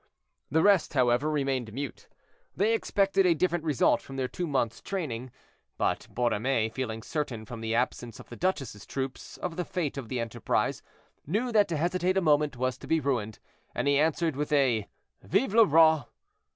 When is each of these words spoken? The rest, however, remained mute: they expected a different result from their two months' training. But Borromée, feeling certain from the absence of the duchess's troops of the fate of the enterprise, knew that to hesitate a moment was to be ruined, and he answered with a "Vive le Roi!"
The 0.49 0.63
rest, 0.63 0.95
however, 0.95 1.29
remained 1.29 1.73
mute: 1.73 2.09
they 2.55 2.73
expected 2.73 3.27
a 3.27 3.35
different 3.35 3.63
result 3.65 4.01
from 4.01 4.15
their 4.15 4.27
two 4.27 4.47
months' 4.47 4.81
training. 4.81 5.29
But 5.77 6.07
Borromée, 6.11 6.73
feeling 6.73 7.03
certain 7.03 7.45
from 7.45 7.61
the 7.61 7.75
absence 7.75 8.19
of 8.19 8.27
the 8.27 8.35
duchess's 8.35 8.87
troops 8.87 9.37
of 9.37 9.57
the 9.57 9.63
fate 9.63 9.99
of 9.99 10.09
the 10.09 10.19
enterprise, 10.19 10.81
knew 11.27 11.51
that 11.51 11.67
to 11.67 11.77
hesitate 11.77 12.17
a 12.17 12.19
moment 12.21 12.57
was 12.57 12.79
to 12.79 12.87
be 12.87 12.99
ruined, 12.99 13.37
and 13.75 13.87
he 13.87 13.99
answered 13.99 14.35
with 14.35 14.51
a 14.51 14.87
"Vive 15.21 15.53
le 15.53 15.65
Roi!" 15.65 16.05